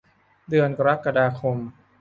[0.49, 1.57] เดือนกรกฎาคม